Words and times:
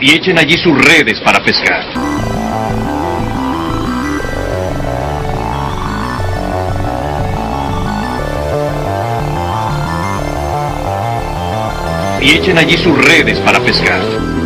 y 0.00 0.14
echen 0.14 0.38
allí 0.38 0.56
sus 0.56 0.76
redes 0.84 1.20
para 1.20 1.42
pescar. 1.42 1.84
Y 12.22 12.30
echen 12.32 12.58
allí 12.58 12.76
sus 12.76 12.96
redes 13.04 13.38
para 13.40 13.60
pescar. 13.60 14.39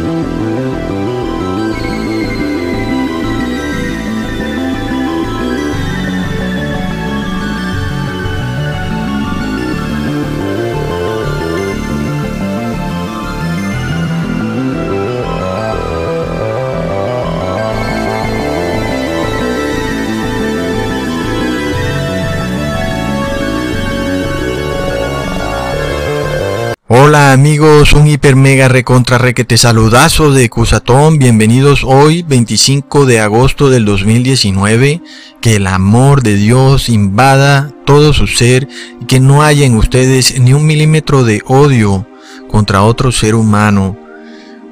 Hola 27.14 27.30
amigos, 27.30 27.92
un 27.92 28.08
hiper 28.08 28.34
mega 28.34 28.66
recontra 28.66 29.18
requete 29.18 29.56
saludazo 29.56 30.32
de 30.32 30.50
Cusatón, 30.50 31.16
bienvenidos 31.16 31.84
hoy 31.84 32.24
25 32.24 33.06
de 33.06 33.20
agosto 33.20 33.70
del 33.70 33.84
2019, 33.84 35.00
que 35.40 35.54
el 35.54 35.68
amor 35.68 36.24
de 36.24 36.34
Dios 36.34 36.88
invada 36.88 37.72
todo 37.86 38.12
su 38.14 38.26
ser 38.26 38.66
y 39.00 39.04
que 39.04 39.20
no 39.20 39.44
haya 39.44 39.64
en 39.64 39.76
ustedes 39.76 40.40
ni 40.40 40.54
un 40.54 40.66
milímetro 40.66 41.22
de 41.22 41.40
odio 41.46 42.04
contra 42.48 42.82
otro 42.82 43.12
ser 43.12 43.36
humano. 43.36 43.96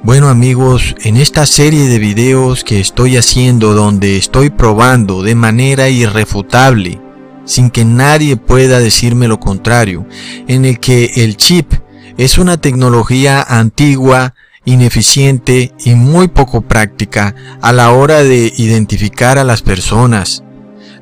Bueno 0.03 0.29
amigos, 0.29 0.97
en 1.05 1.19
esta 1.19 1.47
serie 1.47 1.87
de 1.87 2.01
videos 2.01 2.65
que 2.65 2.81
estoy 2.81 3.19
haciendo 3.19 3.73
donde 3.73 4.17
estoy 4.17 4.51
probando 4.51 5.23
de 5.23 5.37
manera 5.37 5.91
irrefutable, 5.91 7.01
sin 7.45 7.71
que 7.71 7.85
nadie 7.85 8.37
pueda 8.37 8.81
decirme 8.81 9.29
lo 9.29 9.39
contrario, 9.39 10.09
en 10.49 10.65
el 10.65 10.81
que 10.81 11.13
el 11.15 11.37
chip 11.37 11.73
es 12.19 12.39
una 12.39 12.57
tecnología 12.57 13.43
antigua, 13.43 14.35
ineficiente 14.65 15.73
y 15.85 15.95
muy 15.95 16.29
poco 16.29 16.63
práctica 16.63 17.35
a 17.61 17.73
la 17.73 17.91
hora 17.91 18.23
de 18.23 18.53
identificar 18.57 19.39
a 19.39 19.45
las 19.45 19.63
personas. 19.63 20.45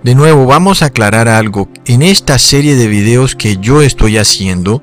De 0.03 0.15
nuevo, 0.15 0.47
vamos 0.47 0.83
a 0.83 0.87
aclarar 0.87 1.29
algo. 1.29 1.69
En 1.85 2.03
esta 2.03 2.39
serie 2.39 2.75
de 2.75 2.87
videos 2.87 3.37
que 3.37 3.59
yo 3.59 3.83
estoy 3.83 4.17
haciendo, 4.17 4.83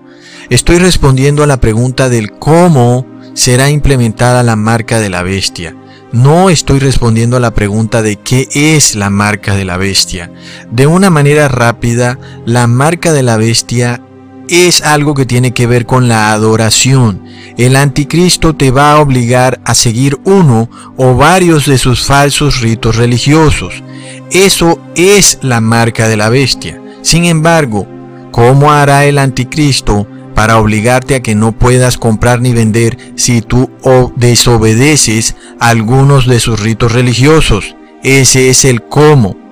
estoy 0.49 0.77
respondiendo 0.77 1.41
a 1.41 1.47
la 1.47 1.59
pregunta 1.59 2.07
del 2.07 2.33
cómo 2.33 3.07
será 3.33 3.69
implementada 3.69 4.43
la 4.43 4.55
marca 4.55 4.99
de 4.99 5.09
la 5.09 5.23
bestia. 5.23 5.75
No 6.11 6.49
estoy 6.49 6.79
respondiendo 6.79 7.35
a 7.35 7.39
la 7.41 7.53
pregunta 7.53 8.01
de 8.01 8.15
qué 8.15 8.47
es 8.51 8.95
la 8.95 9.09
marca 9.09 9.55
de 9.55 9.65
la 9.65 9.77
bestia. 9.77 10.31
De 10.71 10.87
una 10.87 11.09
manera 11.09 11.47
rápida, 11.47 12.17
la 12.45 12.67
marca 12.67 13.11
de 13.11 13.23
la 13.23 13.37
bestia 13.37 14.01
es 14.49 14.81
algo 14.81 15.13
que 15.13 15.25
tiene 15.25 15.51
que 15.51 15.67
ver 15.67 15.85
con 15.85 16.07
la 16.07 16.31
adoración. 16.31 17.23
El 17.57 17.75
anticristo 17.75 18.55
te 18.55 18.71
va 18.71 18.93
a 18.93 18.99
obligar 18.99 19.59
a 19.65 19.73
seguir 19.73 20.19
uno 20.23 20.69
o 20.95 21.15
varios 21.15 21.65
de 21.65 21.77
sus 21.77 22.05
falsos 22.05 22.61
ritos 22.61 22.95
religiosos. 22.95 23.83
Eso 24.31 24.79
es 24.95 25.39
la 25.41 25.61
marca 25.61 26.07
de 26.07 26.17
la 26.17 26.29
bestia. 26.29 26.81
Sin 27.01 27.25
embargo, 27.25 27.87
¿cómo 28.31 28.71
hará 28.71 29.05
el 29.05 29.17
anticristo 29.17 30.07
para 30.35 30.59
obligarte 30.59 31.15
a 31.15 31.21
que 31.21 31.33
no 31.33 31.51
puedas 31.51 31.97
comprar 31.97 32.41
ni 32.41 32.53
vender 32.53 32.97
si 33.15 33.41
tú 33.41 33.71
desobedeces 34.15 35.35
algunos 35.59 36.27
de 36.27 36.39
sus 36.39 36.59
ritos 36.59 36.91
religiosos? 36.91 37.75
Ese 38.03 38.49
es 38.49 38.65
el 38.65 38.83
cómo. 38.83 39.46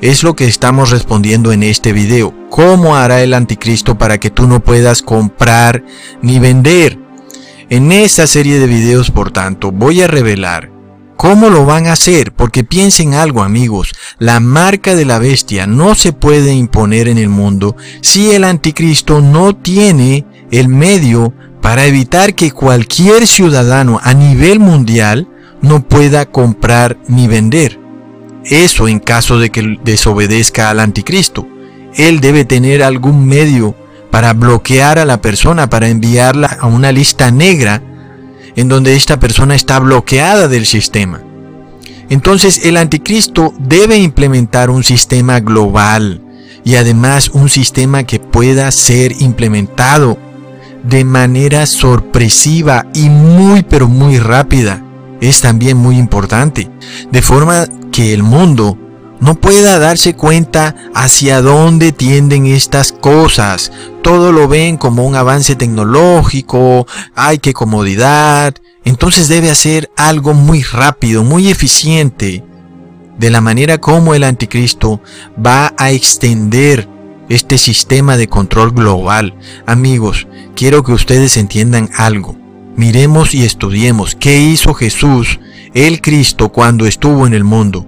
Es 0.00 0.22
lo 0.22 0.34
que 0.34 0.46
estamos 0.46 0.88
respondiendo 0.88 1.52
en 1.52 1.62
este 1.62 1.92
video. 1.92 2.32
¿Cómo 2.48 2.96
hará 2.96 3.22
el 3.22 3.34
anticristo 3.34 3.98
para 3.98 4.18
que 4.18 4.30
tú 4.30 4.46
no 4.46 4.60
puedas 4.60 5.02
comprar 5.02 5.84
ni 6.22 6.38
vender? 6.38 6.98
En 7.68 7.92
esta 7.92 8.26
serie 8.26 8.58
de 8.58 8.66
videos, 8.66 9.10
por 9.10 9.30
tanto, 9.30 9.72
voy 9.72 10.00
a 10.00 10.06
revelar 10.06 10.70
cómo 11.16 11.50
lo 11.50 11.66
van 11.66 11.86
a 11.86 11.92
hacer, 11.92 12.32
porque 12.32 12.64
piensen 12.64 13.12
algo 13.12 13.42
amigos, 13.42 13.92
la 14.18 14.40
marca 14.40 14.94
de 14.94 15.04
la 15.04 15.18
bestia 15.18 15.66
no 15.66 15.94
se 15.94 16.14
puede 16.14 16.54
imponer 16.54 17.06
en 17.06 17.18
el 17.18 17.28
mundo 17.28 17.76
si 18.00 18.30
el 18.30 18.44
anticristo 18.44 19.20
no 19.20 19.54
tiene 19.54 20.24
el 20.50 20.68
medio 20.68 21.34
para 21.60 21.84
evitar 21.84 22.34
que 22.34 22.52
cualquier 22.52 23.26
ciudadano 23.26 24.00
a 24.02 24.14
nivel 24.14 24.60
mundial 24.60 25.28
no 25.60 25.86
pueda 25.86 26.24
comprar 26.24 26.96
ni 27.06 27.28
vender. 27.28 27.78
Eso 28.50 28.88
en 28.88 28.98
caso 28.98 29.38
de 29.38 29.50
que 29.50 29.78
desobedezca 29.84 30.68
al 30.70 30.80
anticristo. 30.80 31.46
Él 31.94 32.20
debe 32.20 32.44
tener 32.44 32.82
algún 32.82 33.26
medio 33.26 33.74
para 34.10 34.32
bloquear 34.32 34.98
a 34.98 35.04
la 35.04 35.22
persona, 35.22 35.70
para 35.70 35.88
enviarla 35.88 36.58
a 36.60 36.66
una 36.66 36.90
lista 36.90 37.30
negra 37.30 37.80
en 38.56 38.68
donde 38.68 38.96
esta 38.96 39.20
persona 39.20 39.54
está 39.54 39.78
bloqueada 39.78 40.48
del 40.48 40.66
sistema. 40.66 41.22
Entonces 42.08 42.66
el 42.66 42.76
anticristo 42.76 43.54
debe 43.58 43.96
implementar 43.96 44.68
un 44.68 44.82
sistema 44.82 45.38
global 45.38 46.20
y 46.64 46.74
además 46.74 47.28
un 47.28 47.48
sistema 47.48 48.02
que 48.02 48.18
pueda 48.18 48.70
ser 48.72 49.12
implementado 49.20 50.18
de 50.82 51.04
manera 51.04 51.66
sorpresiva 51.66 52.86
y 52.94 53.08
muy 53.08 53.62
pero 53.62 53.86
muy 53.86 54.18
rápida. 54.18 54.82
Es 55.20 55.40
también 55.40 55.76
muy 55.76 55.98
importante. 55.98 56.70
De 57.10 57.22
forma 57.22 57.66
que 57.92 58.12
el 58.14 58.22
mundo 58.22 58.78
no 59.20 59.34
pueda 59.34 59.78
darse 59.78 60.14
cuenta 60.14 60.74
hacia 60.94 61.42
dónde 61.42 61.92
tienden 61.92 62.46
estas 62.46 62.92
cosas. 62.92 63.70
Todo 64.02 64.32
lo 64.32 64.48
ven 64.48 64.78
como 64.78 65.06
un 65.06 65.14
avance 65.14 65.54
tecnológico, 65.56 66.86
hay 67.14 67.38
que 67.38 67.52
comodidad. 67.52 68.54
Entonces 68.84 69.28
debe 69.28 69.50
hacer 69.50 69.90
algo 69.96 70.32
muy 70.32 70.62
rápido, 70.62 71.22
muy 71.22 71.50
eficiente, 71.50 72.42
de 73.18 73.30
la 73.30 73.42
manera 73.42 73.76
como 73.76 74.14
el 74.14 74.24
anticristo 74.24 75.02
va 75.44 75.74
a 75.76 75.90
extender 75.90 76.88
este 77.28 77.58
sistema 77.58 78.16
de 78.16 78.26
control 78.26 78.72
global. 78.72 79.34
Amigos, 79.66 80.26
quiero 80.56 80.82
que 80.82 80.92
ustedes 80.92 81.36
entiendan 81.36 81.90
algo. 81.94 82.39
Miremos 82.80 83.34
y 83.34 83.44
estudiemos 83.44 84.16
qué 84.18 84.40
hizo 84.40 84.72
Jesús 84.72 85.38
el 85.74 86.00
Cristo 86.00 86.48
cuando 86.48 86.86
estuvo 86.86 87.26
en 87.26 87.34
el 87.34 87.44
mundo. 87.44 87.86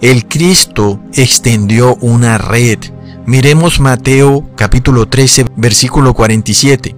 El 0.00 0.26
Cristo 0.26 1.00
extendió 1.12 1.96
una 1.96 2.38
red. 2.38 2.78
Miremos 3.26 3.78
Mateo 3.78 4.48
capítulo 4.56 5.06
13 5.06 5.44
versículo 5.56 6.14
47. 6.14 6.96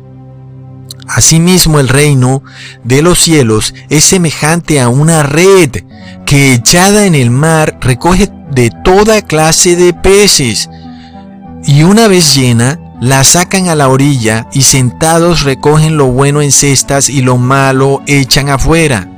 Asimismo 1.09 1.81
el 1.81 1.89
reino 1.89 2.45
de 2.85 3.03
los 3.03 3.19
cielos 3.19 3.75
es 3.91 4.05
semejante 4.05 4.81
a 4.81 4.89
una 4.89 5.25
red 5.25 5.71
que 6.27 6.55
echada 6.55 7.05
en 7.05 7.17
el 7.17 7.31
mar 7.31 7.79
recoge 7.81 8.31
de 8.53 8.71
toda 8.85 9.23
clase 9.23 9.75
de 9.75 9.93
peces 9.93 10.71
y 11.65 11.83
una 11.83 12.07
vez 12.07 12.37
llena 12.37 12.79
la 13.05 13.23
sacan 13.23 13.69
a 13.69 13.75
la 13.75 13.89
orilla 13.89 14.49
y 14.55 14.63
sentados 14.63 15.43
recogen 15.43 15.99
lo 15.99 16.07
bueno 16.07 16.41
en 16.41 16.51
cestas 16.51 17.11
y 17.11 17.21
lo 17.21 17.37
malo 17.37 18.01
echan 18.07 18.49
afuera. 18.49 19.11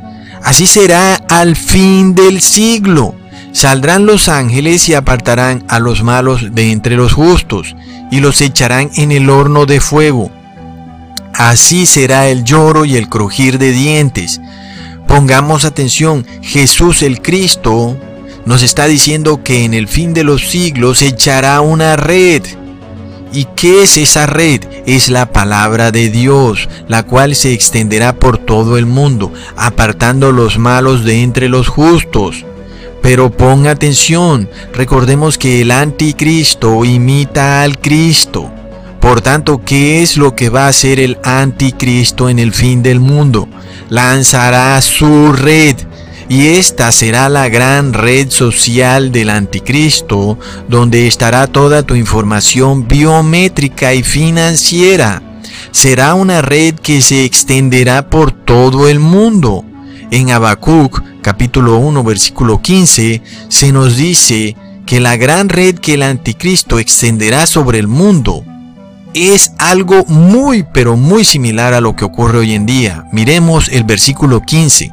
Así 0.43 0.67
será 0.67 1.15
al 1.29 1.55
fin 1.55 2.13
del 2.13 2.41
siglo. 2.41 3.15
Saldrán 3.53 4.05
los 4.05 4.29
ángeles 4.29 4.89
y 4.89 4.95
apartarán 4.95 5.63
a 5.69 5.79
los 5.79 6.03
malos 6.03 6.53
de 6.53 6.73
entre 6.73 6.97
los 6.97 7.13
justos 7.13 7.77
y 8.11 8.19
los 8.19 8.41
echarán 8.41 8.91
en 8.97 9.13
el 9.13 9.31
horno 9.31 9.67
de 9.67 9.81
fuego. 9.81 10.33
Así 11.33 11.87
será 11.87 12.27
el 12.27 12.43
lloro 12.43 12.87
y 12.87 12.97
el 12.97 13.09
crujir 13.09 13.57
de 13.57 13.71
dientes. 13.71 14.41
Pongamos 15.07 15.65
atención, 15.65 16.27
Jesús 16.43 17.05
el 17.05 17.23
Cristo 17.23 17.97
nos 18.47 18.65
está 18.65 18.87
diciendo 18.87 19.45
que 19.45 19.65
en 19.65 19.75
el 19.75 19.87
fin 19.87 20.13
de 20.13 20.25
los 20.25 20.49
siglos 20.51 21.03
echará 21.03 21.61
una 21.61 21.95
red 21.95 22.43
¿Y 23.37 23.45
qué 23.55 23.83
es 23.83 23.99
esa 23.99 24.25
red? 24.25 24.63
Es 24.87 25.11
la 25.11 25.31
palabra 25.31 25.93
de 25.93 26.09
Dios, 26.09 26.71
la 26.89 27.03
cual 27.03 27.37
se 27.37 27.53
extenderá 27.53 28.15
por 28.15 28.39
todo 28.39 28.79
el 28.79 28.87
mundo, 28.87 29.31
apartando 29.59 30.33
los 30.33 30.57
malos 30.57 31.05
de 31.05 31.23
entre 31.23 31.51
los 31.51 31.69
justos. 31.69 32.47
Pero 33.03 33.31
ponga 33.31 33.73
atención, 33.73 34.49
recordemos 34.73 35.37
que 35.37 35.61
el 35.61 35.71
anticristo 35.71 36.83
imita 36.87 37.61
al 37.61 37.79
Cristo. 37.79 38.51
Por 39.03 39.21
tanto, 39.21 39.61
¿qué 39.63 40.03
es 40.03 40.17
lo 40.17 40.35
que 40.35 40.49
va 40.49 40.65
a 40.65 40.69
hacer 40.69 40.99
el 40.99 41.19
anticristo 41.23 42.31
en 42.31 42.39
el 42.39 42.55
fin 42.55 42.83
del 42.83 43.01
mundo? 43.01 43.51
Lanzará 43.91 44.81
su 44.81 45.35
red 45.35 45.77
y 46.29 46.49
esta 46.49 46.91
será 46.91 47.29
la 47.29 47.49
gran 47.49 47.93
red 47.93 48.31
social 48.31 49.13
del 49.13 49.31
anticristo, 49.31 50.39
donde 50.69 51.07
estará 51.07 51.47
toda 51.47 51.85
tu 51.85 51.95
información 51.95 52.89
biométrica 52.89 53.95
y 53.95 54.03
financiera. 54.03 55.23
Será 55.71 56.15
una 56.15 56.43
red 56.43 56.75
que 56.75 57.01
se 57.01 57.25
extenderá 57.25 58.11
por 58.11 58.33
todo 58.33 58.89
el 58.89 58.99
mundo. 58.99 59.65
en 60.11 60.31
Habacuc 60.31 61.03
capítulo 61.21 61.79
1 61.79 62.05
versículo 62.05 62.63
15 62.63 63.21
se 63.49 63.73
nos 63.73 63.97
dice 63.97 64.55
que 64.87 65.01
la 65.01 65.17
gran 65.17 65.49
red 65.49 65.77
que 65.79 65.95
el 65.95 66.05
anticristo 66.05 66.79
extenderá 66.79 67.47
sobre 67.47 67.81
el 67.81 67.89
mundo 67.89 68.45
es 69.17 69.53
algo 69.59 70.05
muy 70.07 70.65
pero 70.73 70.97
muy 70.97 71.25
similar 71.25 71.75
a 71.75 71.81
lo 71.81 71.97
que 71.97 72.05
ocurre 72.05 72.39
hoy 72.39 72.53
en 72.53 72.67
día. 72.67 73.07
Miremos 73.13 73.69
el 73.69 73.85
versículo 73.85 74.43
15. 74.43 74.93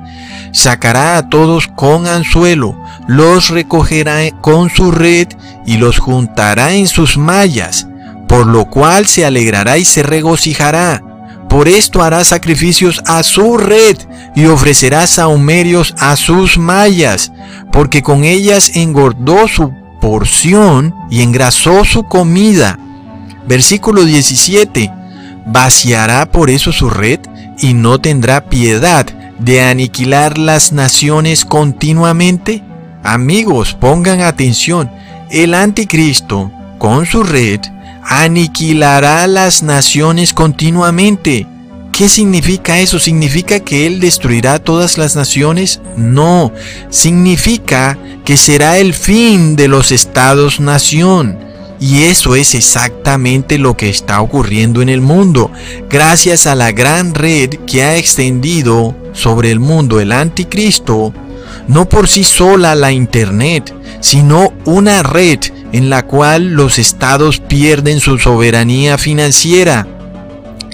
Sacará 0.54 1.18
a 1.18 1.30
todos 1.30 1.68
con 1.68 2.06
anzuelo, 2.06 2.80
los 3.08 3.50
recogerá 3.50 4.30
con 4.40 4.70
su 4.70 4.92
red 4.92 5.28
y 5.66 5.78
los 5.78 5.98
juntará 5.98 6.74
en 6.74 6.86
sus 6.86 7.18
mallas, 7.18 7.88
por 8.28 8.46
lo 8.46 8.66
cual 8.66 9.08
se 9.08 9.26
alegrará 9.26 9.80
y 9.80 9.86
se 9.86 10.04
regocijará. 10.04 11.04
Por 11.50 11.68
esto 11.68 12.04
hará 12.04 12.24
sacrificios 12.24 13.02
a 13.08 13.24
su 13.24 13.58
red 13.58 13.98
y 14.36 14.46
ofrecerá 14.46 15.08
saumerios 15.08 15.96
a 15.98 16.16
sus 16.16 16.60
mallas, 16.60 17.32
porque 17.72 18.04
con 18.04 18.24
ellas 18.24 18.76
engordó 18.76 19.48
su 19.48 19.74
porción 20.00 20.94
y 21.10 21.24
engrasó 21.24 21.84
su 21.84 22.04
comida. 22.04 22.78
Versículo 23.48 24.06
17. 24.06 24.92
Vaciará 25.48 26.28
por 26.28 26.52
eso 26.52 26.72
su 26.72 26.92
red 26.92 27.20
y 27.58 27.74
no 27.74 28.00
tendrá 28.00 28.46
piedad 28.50 29.08
de 29.40 29.62
aniquilar 29.62 30.38
las 30.38 30.72
naciones 30.72 31.46
continuamente. 31.46 32.64
Amigos, 33.04 33.74
pongan 33.74 34.22
atención. 34.22 34.90
El 35.30 35.54
anticristo, 35.54 36.52
con 36.78 37.06
su 37.06 37.24
red, 37.24 37.60
aniquilará 38.04 39.28
las 39.28 39.64
naciones 39.64 40.34
continuamente. 40.34 41.48
¿Qué 41.92 42.10
significa 42.10 42.80
eso? 42.80 42.98
¿Significa 42.98 43.60
que 43.60 43.86
Él 43.86 44.00
destruirá 44.00 44.58
todas 44.60 44.98
las 44.98 45.16
naciones? 45.16 45.80
No, 45.96 46.52
significa 46.90 48.00
que 48.26 48.36
será 48.36 48.80
el 48.80 48.96
fin 48.96 49.56
de 49.56 49.68
los 49.68 49.92
estados-nación. 49.92 51.53
Y 51.80 52.04
eso 52.04 52.36
es 52.36 52.56
exactamente 52.56 53.58
lo 53.58 53.76
que 53.76 53.90
está 53.90 54.22
ocurriendo 54.22 54.82
en 54.82 54.90
el 54.90 55.02
mundo, 55.02 55.52
gracias 55.90 56.48
a 56.48 56.56
la 56.56 56.72
gran 56.72 57.14
red 57.14 57.50
que 57.68 57.84
ha 57.84 57.98
extendido 57.98 58.96
sobre 59.14 59.52
el 59.52 59.60
mundo 59.60 60.00
el 60.00 60.12
anticristo, 60.12 61.14
no 61.68 61.88
por 61.88 62.08
sí 62.08 62.24
sola 62.24 62.76
la 62.76 62.92
Internet, 62.92 63.74
sino 64.00 64.54
una 64.66 65.04
red 65.04 65.40
en 65.72 65.90
la 65.90 66.06
cual 66.06 66.54
los 66.54 66.78
estados 66.78 67.40
pierden 67.40 68.00
su 68.00 68.18
soberanía 68.20 68.98
financiera. 68.98 69.88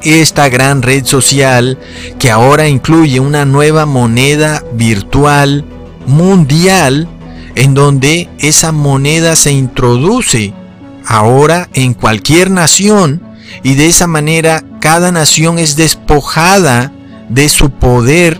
Esta 0.03 0.47
gran 0.49 0.81
red 0.81 1.05
social 1.05 1.77
que 2.19 2.31
ahora 2.31 2.67
incluye 2.67 3.19
una 3.19 3.45
nueva 3.45 3.85
moneda 3.85 4.63
virtual 4.73 5.65
mundial 6.05 7.07
en 7.55 7.73
donde 7.73 8.29
esa 8.39 8.71
moneda 8.71 9.35
se 9.35 9.51
introduce 9.51 10.53
ahora 11.09 11.69
en 11.73 11.95
cualquier 11.95 12.51
nación 12.51 13.19
y 13.63 13.73
de 13.73 13.87
esa 13.87 14.05
manera 14.05 14.63
cada 14.79 15.11
nación 15.11 15.57
es 15.57 15.75
despojada 15.75 16.91
de 17.29 17.49
su 17.49 17.71
poder, 17.71 18.39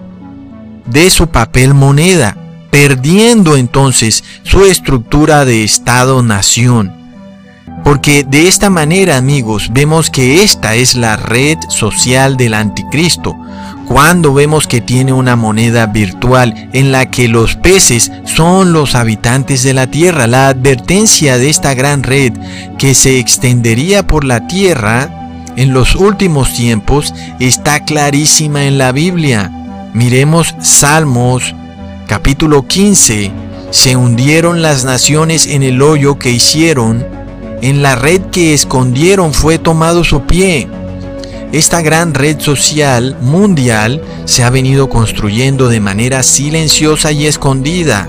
de 0.85 1.09
su 1.09 1.29
papel 1.29 1.73
moneda, 1.73 2.37
perdiendo 2.69 3.57
entonces 3.57 4.23
su 4.43 4.65
estructura 4.65 5.45
de 5.45 5.63
Estado-nación. 5.63 6.93
Porque 7.83 8.23
de 8.23 8.47
esta 8.47 8.69
manera, 8.69 9.17
amigos, 9.17 9.69
vemos 9.71 10.11
que 10.11 10.43
esta 10.43 10.75
es 10.75 10.93
la 10.93 11.15
red 11.15 11.57
social 11.69 12.37
del 12.37 12.53
anticristo, 12.53 13.35
cuando 13.89 14.35
vemos 14.35 14.67
que 14.67 14.81
tiene 14.81 15.13
una 15.13 15.35
moneda 15.35 15.87
virtual 15.87 16.69
en 16.73 16.91
la 16.91 17.09
que 17.09 17.27
los 17.27 17.55
peces 17.55 18.11
son 18.23 18.71
los 18.71 18.93
habitantes 18.93 19.63
de 19.63 19.73
la 19.73 19.87
tierra. 19.87 20.27
La 20.27 20.49
advertencia 20.49 21.39
de 21.39 21.49
esta 21.49 21.73
gran 21.73 22.03
red 22.03 22.33
que 22.77 22.93
se 22.93 23.17
extendería 23.17 24.05
por 24.05 24.25
la 24.25 24.45
tierra 24.45 25.09
en 25.55 25.73
los 25.73 25.95
últimos 25.95 26.53
tiempos 26.53 27.15
está 27.39 27.83
clarísima 27.83 28.65
en 28.65 28.77
la 28.77 28.91
Biblia. 28.91 29.51
Miremos 29.95 30.53
Salmos 30.61 31.55
capítulo 32.07 32.67
15. 32.67 33.31
Se 33.71 33.95
hundieron 33.95 34.61
las 34.61 34.85
naciones 34.85 35.47
en 35.47 35.63
el 35.63 35.81
hoyo 35.81 36.19
que 36.19 36.29
hicieron, 36.29 37.07
en 37.63 37.81
la 37.81 37.95
red 37.95 38.21
que 38.31 38.53
escondieron 38.53 39.33
fue 39.33 39.57
tomado 39.57 40.03
su 40.03 40.21
pie. 40.21 40.67
Esta 41.51 41.81
gran 41.81 42.13
red 42.13 42.39
social 42.39 43.17
mundial 43.21 44.03
se 44.25 44.43
ha 44.43 44.51
venido 44.51 44.87
construyendo 44.87 45.67
de 45.67 45.79
manera 45.79 46.21
silenciosa 46.21 47.11
y 47.11 47.25
escondida. 47.25 48.07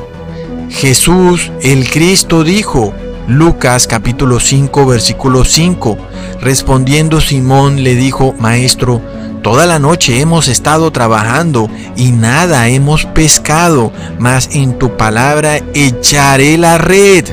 Jesús, 0.68 1.50
el 1.62 1.88
Cristo, 1.88 2.44
dijo, 2.44 2.92
Lucas 3.28 3.86
capítulo 3.86 4.40
5 4.40 4.84
versículo 4.84 5.44
5, 5.46 5.96
respondiendo 6.42 7.22
Simón 7.22 7.82
le 7.82 7.94
dijo, 7.94 8.34
Maestro, 8.38 9.00
toda 9.42 9.64
la 9.64 9.78
noche 9.78 10.20
hemos 10.20 10.46
estado 10.46 10.90
trabajando 10.90 11.70
y 11.96 12.10
nada 12.10 12.68
hemos 12.68 13.06
pescado, 13.06 13.90
mas 14.18 14.50
en 14.52 14.78
tu 14.78 14.98
palabra 14.98 15.62
echaré 15.72 16.58
la 16.58 16.76
red. 16.76 17.24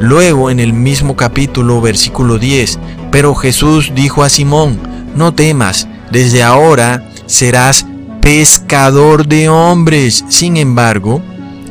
Luego 0.00 0.50
en 0.50 0.58
el 0.58 0.72
mismo 0.72 1.14
capítulo 1.14 1.80
versículo 1.80 2.38
10, 2.38 2.80
pero 3.12 3.36
Jesús 3.36 3.92
dijo 3.94 4.24
a 4.24 4.28
Simón, 4.28 4.93
no 5.14 5.34
temas, 5.34 5.88
desde 6.10 6.42
ahora 6.42 7.10
serás 7.26 7.86
pescador 8.20 9.26
de 9.26 9.48
hombres. 9.48 10.24
Sin 10.28 10.56
embargo, 10.56 11.22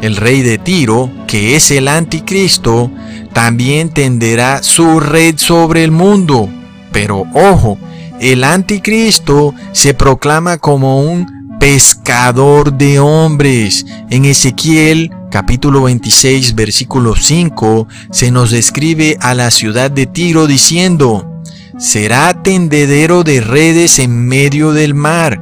el 0.01 0.15
rey 0.15 0.41
de 0.41 0.57
Tiro, 0.57 1.09
que 1.27 1.55
es 1.55 1.71
el 1.71 1.87
anticristo, 1.87 2.91
también 3.33 3.89
tenderá 3.89 4.61
su 4.61 4.99
red 4.99 5.37
sobre 5.37 5.83
el 5.83 5.91
mundo. 5.91 6.49
Pero 6.91 7.25
ojo, 7.33 7.77
el 8.19 8.43
anticristo 8.43 9.53
se 9.71 9.93
proclama 9.93 10.57
como 10.57 11.01
un 11.01 11.57
pescador 11.59 12.73
de 12.73 12.99
hombres. 12.99 13.85
En 14.09 14.25
Ezequiel 14.25 15.11
capítulo 15.31 15.83
26 15.83 16.53
versículo 16.53 17.15
5 17.15 17.87
se 18.11 18.29
nos 18.29 18.51
describe 18.51 19.17
a 19.19 19.33
la 19.33 19.49
ciudad 19.49 19.89
de 19.89 20.05
Tiro 20.05 20.45
diciendo, 20.45 21.32
será 21.77 22.33
tendedero 22.43 23.24
de 23.24 23.41
redes 23.41 24.00
en 24.00 24.27
medio 24.27 24.71
del 24.74 24.93
mar, 24.93 25.41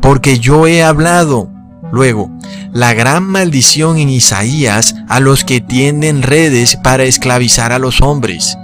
porque 0.00 0.38
yo 0.38 0.66
he 0.66 0.82
hablado. 0.82 1.50
Luego, 1.92 2.30
la 2.72 2.94
gran 2.94 3.24
maldición 3.24 3.98
en 3.98 4.08
Isaías 4.08 4.94
a 5.08 5.20
los 5.20 5.44
que 5.44 5.60
tienden 5.60 6.22
redes 6.22 6.76
para 6.76 7.04
esclavizar 7.04 7.72
a 7.72 7.78
los 7.78 8.00
hombres. 8.00 8.56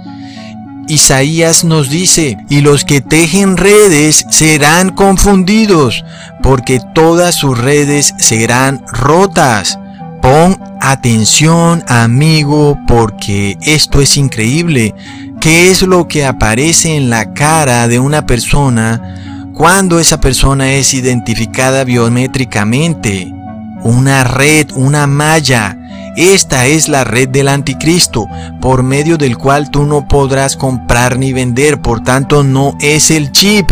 Isaías 0.87 1.63
nos 1.63 1.91
dice, 1.91 2.37
y 2.49 2.61
los 2.61 2.83
que 2.83 3.01
tejen 3.01 3.57
redes 3.57 4.25
serán 4.31 4.89
confundidos, 4.89 6.03
porque 6.41 6.81
todas 6.95 7.35
sus 7.35 7.55
redes 7.55 8.15
serán 8.17 8.83
rotas. 8.91 9.77
Pon 10.23 10.59
atención, 10.81 11.83
amigo, 11.87 12.79
porque 12.87 13.57
esto 13.61 14.01
es 14.01 14.17
increíble. 14.17 14.95
¿Qué 15.39 15.71
es 15.71 15.83
lo 15.83 16.09
que 16.09 16.25
aparece 16.25 16.97
en 16.97 17.09
la 17.09 17.33
cara 17.33 17.87
de 17.87 17.97
una 17.97 18.25
persona 18.25 19.51
cuando 19.53 19.97
esa 19.97 20.19
persona 20.19 20.73
es 20.73 20.93
identificada 20.93 21.85
biométricamente? 21.85 23.33
Una 23.81 24.25
red, 24.25 24.67
una 24.75 25.07
malla. 25.07 25.77
Esta 26.17 26.65
es 26.65 26.89
la 26.89 27.05
red 27.05 27.29
del 27.29 27.47
anticristo, 27.47 28.27
por 28.59 28.83
medio 28.83 29.17
del 29.17 29.37
cual 29.37 29.71
tú 29.71 29.85
no 29.85 30.09
podrás 30.09 30.57
comprar 30.57 31.17
ni 31.17 31.31
vender, 31.31 31.79
por 31.79 32.03
tanto 32.03 32.43
no 32.43 32.75
es 32.81 33.09
el 33.09 33.31
chip. 33.31 33.71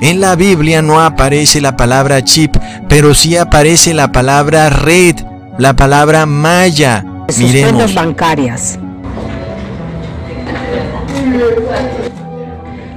En 0.00 0.20
la 0.22 0.34
Biblia 0.34 0.80
no 0.80 1.02
aparece 1.02 1.60
la 1.60 1.76
palabra 1.76 2.24
chip, 2.24 2.56
pero 2.88 3.14
sí 3.14 3.36
aparece 3.36 3.92
la 3.92 4.12
palabra 4.12 4.70
red, 4.70 5.16
la 5.58 5.76
palabra 5.76 6.24
malla. 6.24 7.04
Miremos. 7.36 7.92
bancarias. 7.92 8.78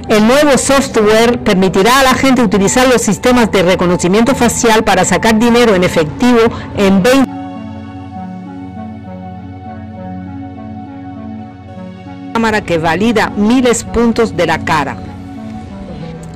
El 0.08 0.26
nuevo 0.26 0.56
software 0.56 1.40
permitirá 1.40 2.00
a 2.00 2.02
la 2.04 2.14
gente 2.14 2.42
utilizar 2.42 2.86
los 2.88 3.02
sistemas 3.02 3.50
de 3.50 3.62
reconocimiento 3.62 4.34
facial 4.34 4.84
para 4.84 5.04
sacar 5.04 5.38
dinero 5.38 5.74
en 5.74 5.82
efectivo 5.82 6.40
en 6.76 7.02
20 7.02 7.30
cámara 12.32 12.60
que 12.62 12.78
valida 12.78 13.30
miles 13.36 13.84
puntos 13.84 14.36
de 14.36 14.46
la 14.46 14.64
cara. 14.64 14.96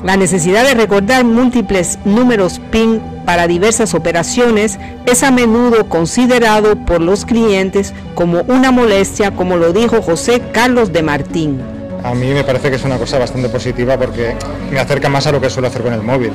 La 0.03 0.17
necesidad 0.17 0.65
de 0.65 0.75
recordar 0.75 1.25
múltiples 1.25 1.99
números 2.05 2.61
PIN 2.71 3.01
para 3.25 3.47
diversas 3.47 3.95
operaciones 3.95 4.79
es 5.07 5.23
a 5.23 5.31
menudo 5.31 5.89
considerado 5.89 6.77
por 6.77 7.01
los 7.01 7.25
clientes 7.25 7.95
como 8.15 8.43
una 8.43 8.71
molestia, 8.71 9.31
como 9.31 9.57
lo 9.57 9.73
dijo 9.73 10.03
José 10.03 10.43
Carlos 10.53 10.93
de 10.93 11.03
Martín 11.03 11.74
a 12.05 12.15
mí 12.15 12.33
me 12.35 12.45
parece 12.45 12.69
que 12.69 12.77
es 12.77 12.85
una 12.85 12.99
cosa 12.99 13.19
bastante 13.19 13.49
positiva 13.49 13.97
porque 13.97 14.37
me 14.71 14.79
acerca 14.79 15.09
más 15.09 15.27
a 15.27 15.33
lo 15.33 15.41
que 15.41 15.49
suelo 15.49 15.69
hacer 15.69 15.83
con 15.83 15.93
el 15.93 16.03
móvil. 16.03 16.33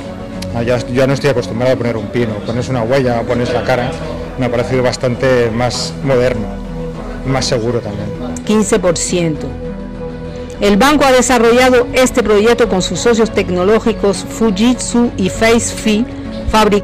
Ah, 0.55 0.63
Ya, 0.63 0.77
ya 0.79 1.05
no 1.05 1.13
estoy 1.13 1.29
acostumbrado 1.29 1.75
a 1.75 1.77
poner 1.77 1.95
un 1.95 2.07
pino, 2.07 2.33
pones 2.45 2.69
una 2.69 2.81
huella, 2.81 3.21
pones 3.21 3.53
la 3.53 3.63
cara, 3.63 3.91
me 4.39 4.47
ha 4.47 4.51
parecido 4.51 4.81
bastante 4.81 5.51
más 5.51 5.93
moderno, 6.03 6.47
más 7.27 7.45
seguro 7.45 7.79
también. 7.81 8.09
15%. 8.47 9.37
El 10.59 10.75
banco 10.77 11.05
ha 11.05 11.11
desarrollado 11.11 11.87
este 11.93 12.23
proyecto 12.23 12.67
con 12.67 12.81
sus 12.81 12.99
socios 12.99 13.31
tecnológicos 13.31 14.25
Fujitsu 14.27 15.11
y 15.17 15.29
FaceFi, 15.29 16.05
fabric 16.51 16.83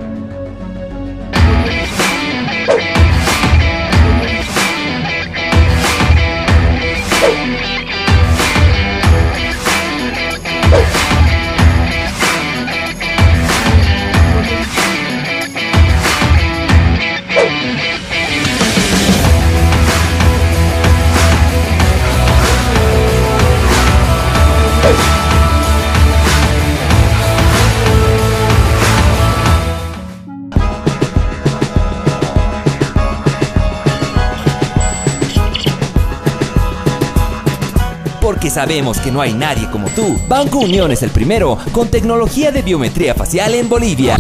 Porque 38.26 38.50
sabemos 38.50 39.00
que 39.00 39.12
no 39.12 39.22
hay 39.22 39.36
nadie 39.36 39.70
como 39.70 39.88
tú. 39.90 40.18
Banco 40.28 40.58
Unión 40.58 40.90
es 40.90 41.04
el 41.04 41.12
primero 41.12 41.60
con 41.72 41.90
tecnología 41.90 42.52
de 42.52 42.64
biometría 42.64 43.14
facial 43.14 43.54
en 43.54 43.70
Bolivia. 43.70 44.18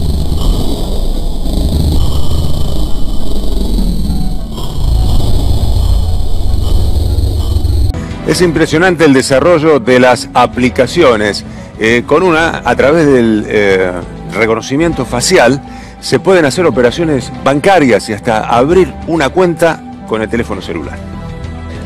Es 8.27 8.41
impresionante 8.41 9.05
el 9.05 9.13
desarrollo 9.13 9.79
de 9.79 9.99
las 9.99 10.29
aplicaciones. 10.35 11.43
Eh, 11.79 12.03
con 12.05 12.21
una, 12.21 12.61
a 12.63 12.75
través 12.75 13.07
del 13.07 13.43
eh, 13.47 13.91
reconocimiento 14.35 15.07
facial, 15.07 15.59
se 15.99 16.19
pueden 16.19 16.45
hacer 16.45 16.67
operaciones 16.67 17.31
bancarias 17.43 18.07
y 18.09 18.13
hasta 18.13 18.55
abrir 18.55 18.93
una 19.07 19.29
cuenta 19.29 19.81
con 20.07 20.21
el 20.21 20.29
teléfono 20.29 20.61
celular. 20.61 20.99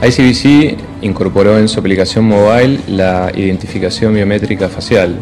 ICBC 0.03 0.88
incorporó 1.01 1.57
en 1.57 1.67
su 1.67 1.79
aplicación 1.79 2.25
mobile 2.25 2.79
la 2.87 3.31
identificación 3.35 4.13
biométrica 4.13 4.69
facial. 4.69 5.15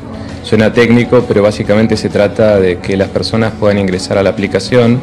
Suena 0.43 0.72
técnico, 0.72 1.25
pero 1.27 1.41
básicamente 1.43 1.98
se 1.98 2.10
trata 2.10 2.60
de 2.60 2.77
que 2.77 2.96
las 2.96 3.10
personas 3.10 3.53
puedan 3.60 3.77
ingresar 3.77 4.17
a 4.17 4.24
la 4.24 4.29
aplicación 4.29 5.01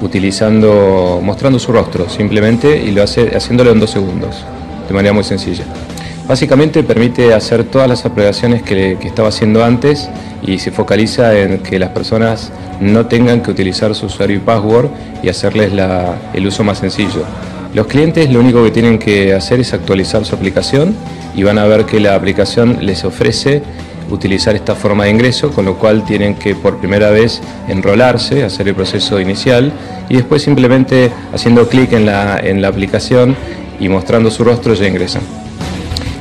utilizando, 0.00 1.20
mostrando 1.22 1.58
su 1.58 1.72
rostro 1.72 2.08
simplemente 2.08 2.82
y 2.84 2.92
lo 2.92 3.02
hace 3.02 3.36
haciéndolo 3.36 3.72
en 3.72 3.80
dos 3.80 3.90
segundos, 3.90 4.44
de 4.88 4.94
manera 4.94 5.12
muy 5.12 5.24
sencilla. 5.24 5.64
Básicamente 6.28 6.82
permite 6.82 7.32
hacer 7.32 7.64
todas 7.64 7.88
las 7.88 8.04
operaciones 8.04 8.62
que, 8.62 8.98
estaba 9.02 9.30
haciendo 9.30 9.64
antes 9.64 10.10
y 10.42 10.58
se 10.58 10.70
focaliza 10.70 11.36
en 11.38 11.60
que 11.60 11.78
las 11.78 11.88
personas 11.90 12.52
no 12.80 13.06
tengan 13.06 13.42
que 13.42 13.50
utilizar 13.50 13.94
su 13.94 14.06
usuario 14.06 14.36
y 14.36 14.40
password 14.40 14.90
y 15.22 15.30
hacerles 15.30 15.72
el 16.34 16.46
uso 16.46 16.64
más 16.64 16.78
sencillo. 16.78 17.24
Los 17.74 17.86
clientes 17.86 18.30
lo 18.30 18.40
único 18.40 18.64
que 18.64 18.70
tienen 18.70 18.98
que 18.98 19.34
hacer 19.34 19.60
es 19.60 19.72
actualizar 19.74 20.24
su 20.24 20.34
aplicación 20.34 20.94
y 21.34 21.42
van 21.42 21.58
a 21.58 21.64
ver 21.64 21.84
que 21.84 22.00
la 22.00 22.14
aplicación 22.14 22.78
les 22.80 23.04
ofrece 23.04 23.62
utilizar 24.10 24.56
esta 24.56 24.74
forma 24.74 25.04
de 25.04 25.10
ingreso, 25.10 25.50
con 25.50 25.66
lo 25.66 25.76
cual 25.76 26.04
tienen 26.04 26.34
que 26.34 26.54
por 26.54 26.78
primera 26.78 27.10
vez 27.10 27.42
enrolarse, 27.68 28.42
hacer 28.42 28.68
el 28.68 28.74
proceso 28.74 29.20
inicial 29.20 29.72
y 30.08 30.16
después 30.16 30.42
simplemente 30.42 31.10
haciendo 31.32 31.68
clic 31.68 31.92
en 31.92 32.06
la, 32.06 32.40
en 32.40 32.62
la 32.62 32.68
aplicación 32.68 33.36
y 33.78 33.88
mostrando 33.88 34.30
su 34.30 34.44
rostro 34.44 34.74
ya 34.74 34.88
ingresan. 34.88 35.47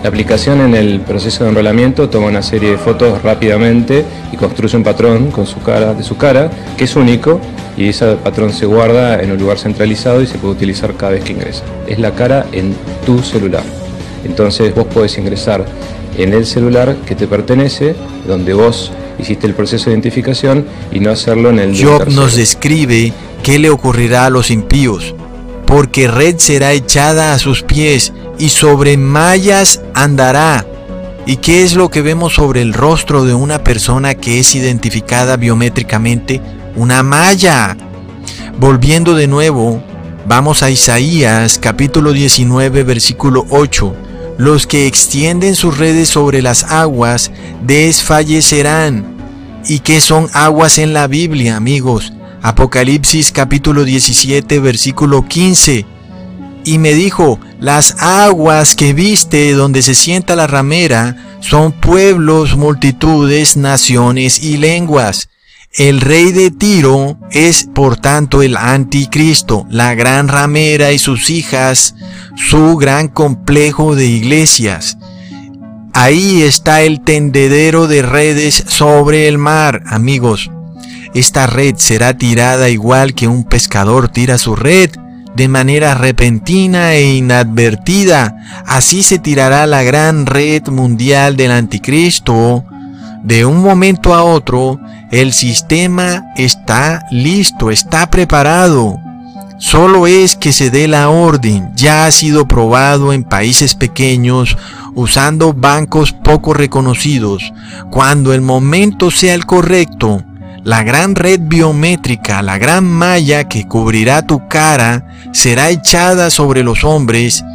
La 0.07 0.11
aplicación 0.11 0.61
en 0.61 0.73
el 0.73 1.01
proceso 1.01 1.43
de 1.43 1.49
enrolamiento 1.49 2.09
toma 2.09 2.27
una 2.27 2.41
serie 2.41 2.71
de 2.71 2.77
fotos 2.77 3.21
rápidamente 3.23 4.05
y 4.31 4.37
construye 4.37 4.77
un 4.77 4.83
patrón 4.85 5.31
con 5.31 5.45
su 5.45 5.59
cara, 5.59 5.93
de 5.93 6.01
su 6.01 6.15
cara 6.15 6.49
que 6.77 6.85
es 6.85 6.95
único 6.95 7.41
y 7.75 7.89
ese 7.89 8.15
patrón 8.15 8.53
se 8.53 8.65
guarda 8.65 9.21
en 9.21 9.33
un 9.33 9.37
lugar 9.37 9.59
centralizado 9.59 10.21
y 10.21 10.27
se 10.27 10.37
puede 10.37 10.53
utilizar 10.53 10.93
cada 10.93 11.11
vez 11.11 11.25
que 11.25 11.33
ingresa. 11.33 11.65
Es 11.87 11.99
la 11.99 12.11
cara 12.15 12.45
en 12.53 12.73
tu 13.05 13.21
celular. 13.21 13.63
Entonces 14.23 14.73
vos 14.73 14.85
podés 14.85 15.17
ingresar 15.17 15.65
en 16.17 16.31
el 16.31 16.45
celular 16.45 16.95
que 17.05 17.13
te 17.13 17.27
pertenece, 17.27 17.93
donde 18.25 18.53
vos 18.53 18.93
hiciste 19.19 19.45
el 19.45 19.55
proceso 19.55 19.89
de 19.89 19.91
identificación 19.91 20.67
y 20.89 21.01
no 21.01 21.11
hacerlo 21.11 21.49
en 21.49 21.59
el 21.59 21.83
Job 21.83 22.07
nos 22.07 22.37
describe 22.37 23.11
qué 23.43 23.59
le 23.59 23.69
ocurrirá 23.69 24.27
a 24.27 24.29
los 24.29 24.51
impíos, 24.51 25.13
porque 25.65 26.07
red 26.07 26.37
será 26.37 26.71
echada 26.71 27.33
a 27.33 27.39
sus 27.39 27.61
pies 27.61 28.13
y 28.39 28.49
sobre 28.49 28.97
mallas 28.97 29.81
andará. 29.93 30.65
¿Y 31.25 31.37
qué 31.37 31.63
es 31.63 31.75
lo 31.75 31.89
que 31.89 32.01
vemos 32.01 32.35
sobre 32.35 32.61
el 32.61 32.73
rostro 32.73 33.25
de 33.25 33.33
una 33.33 33.63
persona 33.63 34.15
que 34.15 34.39
es 34.39 34.55
identificada 34.55 35.35
biométricamente? 35.35 36.41
Una 36.75 37.03
malla. 37.03 37.75
Volviendo 38.59 39.13
de 39.13 39.27
nuevo, 39.27 39.83
vamos 40.25 40.63
a 40.63 40.69
Isaías 40.69 41.59
capítulo 41.59 42.13
19 42.13 42.83
versículo 42.83 43.45
8. 43.49 43.93
Los 44.37 44.67
que 44.67 44.87
extienden 44.87 45.55
sus 45.55 45.77
redes 45.77 46.09
sobre 46.09 46.41
las 46.41 46.63
aguas 46.63 47.31
desfallecerán. 47.63 49.17
¿Y 49.67 49.79
qué 49.79 49.99
son 49.99 50.29
aguas 50.31 50.77
en 50.77 50.93
la 50.93 51.07
Biblia, 51.07 51.57
amigos? 51.57 52.13
Apocalipsis 52.41 53.31
capítulo 53.33 53.83
17 53.83 54.59
versículo 54.59 55.25
15. 55.25 55.85
Y 56.63 56.77
me 56.77 56.93
dijo, 56.93 57.39
las 57.59 57.95
aguas 57.99 58.75
que 58.75 58.93
viste 58.93 59.53
donde 59.53 59.81
se 59.81 59.95
sienta 59.95 60.35
la 60.35 60.47
ramera 60.47 61.39
son 61.39 61.71
pueblos, 61.71 62.55
multitudes, 62.55 63.57
naciones 63.57 64.43
y 64.43 64.57
lenguas. 64.57 65.29
El 65.73 66.01
rey 66.01 66.31
de 66.31 66.51
Tiro 66.51 67.17
es 67.31 67.63
por 67.63 67.97
tanto 67.97 68.41
el 68.41 68.57
anticristo, 68.57 69.65
la 69.69 69.95
gran 69.95 70.27
ramera 70.27 70.91
y 70.91 70.99
sus 70.99 71.29
hijas, 71.29 71.95
su 72.35 72.77
gran 72.77 73.07
complejo 73.07 73.95
de 73.95 74.05
iglesias. 74.05 74.97
Ahí 75.93 76.43
está 76.43 76.83
el 76.83 77.01
tendedero 77.01 77.87
de 77.87 78.03
redes 78.03 78.63
sobre 78.67 79.27
el 79.27 79.39
mar, 79.39 79.83
amigos. 79.87 80.51
Esta 81.15 81.47
red 81.47 81.75
será 81.77 82.17
tirada 82.17 82.69
igual 82.69 83.15
que 83.15 83.27
un 83.27 83.43
pescador 83.43 84.09
tira 84.09 84.37
su 84.37 84.55
red, 84.55 84.91
de 85.37 85.47
manera 85.47 85.93
repentina 85.93 86.95
e 86.95 87.17
inadvertida. 87.17 88.35
Así 88.65 89.03
se 89.03 89.19
tirará 89.19 89.67
la 89.67 89.83
gran 89.83 90.25
red 90.25 90.67
mundial 90.69 91.37
del 91.37 91.51
anticristo. 91.51 92.65
De 93.23 93.45
un 93.45 93.61
momento 93.61 94.15
a 94.15 94.23
otro, 94.23 94.79
el 95.11 95.33
sistema 95.33 96.23
está 96.37 97.05
listo, 97.11 97.69
está 97.69 98.09
preparado. 98.09 98.99
Solo 99.59 100.07
es 100.07 100.35
que 100.35 100.51
se 100.51 100.71
dé 100.71 100.87
la 100.87 101.09
orden. 101.09 101.71
Ya 101.75 102.07
ha 102.07 102.11
sido 102.11 102.47
probado 102.47 103.13
en 103.13 103.23
países 103.23 103.75
pequeños 103.75 104.57
usando 104.95 105.53
bancos 105.53 106.13
poco 106.13 106.55
reconocidos. 106.55 107.53
Cuando 107.91 108.33
el 108.33 108.41
momento 108.41 109.11
sea 109.11 109.35
el 109.35 109.45
correcto, 109.45 110.23
la 110.67 110.83
gran 110.83 111.15
red 111.15 111.39
biométrica, 111.43 112.41
la 112.41 112.57
gran 112.57 112.83
malla 112.83 113.45
que 113.45 113.65
cubrirá 113.65 114.23
tu 114.23 114.49
cara, 114.49 115.05
será 115.31 115.69
echada 115.69 116.29
sobre 116.29 116.61
los 116.61 116.83
hombres 116.83 117.45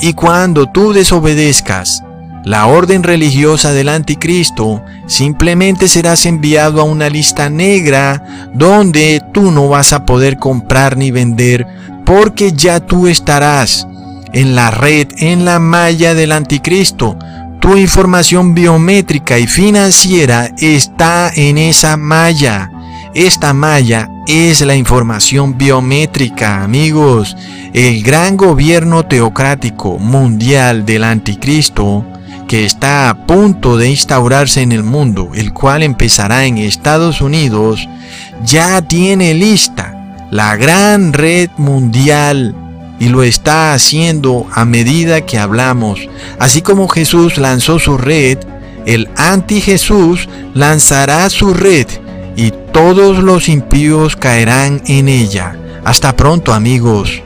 y 0.00 0.14
cuando 0.14 0.64
tú 0.64 0.94
desobedezcas 0.94 2.02
la 2.42 2.64
orden 2.64 3.02
religiosa 3.02 3.74
del 3.74 3.90
anticristo, 3.90 4.82
simplemente 5.06 5.88
serás 5.88 6.24
enviado 6.24 6.80
a 6.80 6.84
una 6.84 7.10
lista 7.10 7.50
negra 7.50 8.50
donde 8.54 9.22
tú 9.34 9.50
no 9.50 9.68
vas 9.68 9.92
a 9.92 10.06
poder 10.06 10.38
comprar 10.38 10.96
ni 10.96 11.10
vender 11.10 11.66
porque 12.06 12.54
ya 12.54 12.80
tú 12.80 13.08
estarás 13.08 13.86
en 14.32 14.56
la 14.56 14.70
red, 14.70 15.08
en 15.18 15.44
la 15.44 15.58
malla 15.58 16.14
del 16.14 16.32
anticristo. 16.32 17.18
Tu 17.64 17.78
información 17.78 18.52
biométrica 18.52 19.38
y 19.38 19.46
financiera 19.46 20.50
está 20.58 21.32
en 21.34 21.56
esa 21.56 21.96
malla. 21.96 22.70
Esta 23.14 23.54
malla 23.54 24.10
es 24.26 24.60
la 24.60 24.76
información 24.76 25.56
biométrica, 25.56 26.62
amigos. 26.62 27.34
El 27.72 28.02
gran 28.02 28.36
gobierno 28.36 29.06
teocrático 29.06 29.98
mundial 29.98 30.84
del 30.84 31.04
anticristo 31.04 32.04
que 32.46 32.66
está 32.66 33.08
a 33.08 33.26
punto 33.26 33.78
de 33.78 33.88
instaurarse 33.88 34.60
en 34.60 34.72
el 34.72 34.82
mundo, 34.82 35.30
el 35.34 35.54
cual 35.54 35.82
empezará 35.82 36.44
en 36.44 36.58
Estados 36.58 37.22
Unidos, 37.22 37.88
ya 38.44 38.82
tiene 38.82 39.32
lista 39.32 40.18
la 40.30 40.54
gran 40.56 41.14
red 41.14 41.48
mundial 41.56 42.54
y 43.04 43.08
lo 43.10 43.22
está 43.22 43.74
haciendo 43.74 44.46
a 44.50 44.64
medida 44.64 45.26
que 45.26 45.38
hablamos. 45.38 46.08
Así 46.38 46.62
como 46.62 46.88
Jesús 46.88 47.36
lanzó 47.36 47.78
su 47.78 47.98
red, 47.98 48.38
el 48.86 49.10
anti 49.18 49.60
Jesús 49.60 50.26
lanzará 50.54 51.28
su 51.28 51.52
red 51.52 51.86
y 52.34 52.50
todos 52.72 53.22
los 53.22 53.50
impíos 53.50 54.16
caerán 54.16 54.82
en 54.86 55.10
ella. 55.10 55.54
Hasta 55.84 56.16
pronto 56.16 56.54
amigos. 56.54 57.22